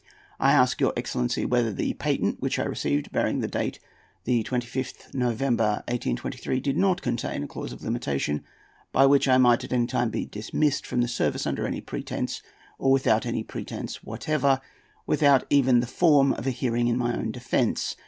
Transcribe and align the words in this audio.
I 0.39 0.53
ask 0.53 0.81
your 0.81 0.93
excellency 0.97 1.45
whether 1.45 1.71
the 1.71 1.93
patent 1.93 2.41
which 2.41 2.57
I 2.57 2.63
received, 2.63 3.11
bearing 3.11 3.39
date 3.41 3.77
the 4.23 4.43
25th 4.43 5.13
November, 5.13 5.83
1823, 5.87 6.59
did 6.59 6.75
not 6.75 7.03
contain 7.03 7.43
a 7.43 7.47
clause 7.47 7.71
of 7.71 7.83
limitation 7.83 8.43
by 8.91 9.05
which 9.05 9.27
I 9.27 9.37
might 9.37 9.63
at 9.63 9.71
any 9.71 9.85
time 9.85 10.09
be 10.09 10.25
dismissed 10.25 10.87
from 10.87 11.01
the 11.01 11.07
service 11.07 11.45
under 11.45 11.67
any 11.67 11.81
pretence 11.81 12.41
or 12.79 12.89
without 12.91 13.27
any 13.27 13.43
pretence 13.43 14.03
whatever—without 14.03 15.43
even 15.51 15.81
the 15.81 15.85
form 15.85 16.33
of 16.33 16.47
a 16.47 16.49
hearing 16.49 16.87
in 16.87 16.97
my 16.97 17.15
own 17.15 17.29
defence. 17.29 17.95